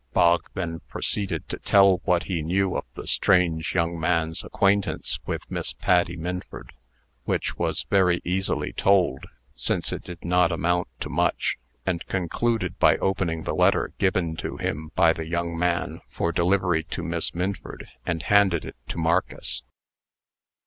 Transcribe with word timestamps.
Bog 0.13 0.49
then 0.55 0.79
proceeded 0.89 1.47
to 1.49 1.59
tell 1.59 1.97
what 2.05 2.23
he 2.23 2.41
knew 2.41 2.75
of 2.75 2.85
the 2.95 3.05
strange 3.05 3.75
young 3.75 3.99
man's 3.99 4.43
acquaintance 4.43 5.19
with 5.27 5.43
Miss 5.47 5.73
Patty 5.73 6.15
Minford 6.17 6.73
which 7.25 7.55
was 7.59 7.85
very 7.87 8.19
easily 8.25 8.73
told, 8.73 9.25
since 9.53 9.91
it 9.91 10.01
did 10.01 10.25
not 10.25 10.51
amount 10.51 10.87
to 11.01 11.09
much 11.11 11.55
and 11.85 12.03
concluded 12.07 12.79
by 12.79 12.97
opening 12.97 13.43
the 13.43 13.53
letter 13.53 13.93
given 13.99 14.35
to 14.37 14.57
him 14.57 14.89
by 14.95 15.13
the 15.13 15.27
young 15.27 15.55
man 15.55 16.01
for 16.09 16.31
delivery 16.31 16.83
to 16.85 17.03
Miss 17.03 17.35
Minford, 17.35 17.87
and 18.03 18.23
handed 18.23 18.65
it 18.65 18.77
to 18.87 18.97
Marcus. 18.97 19.61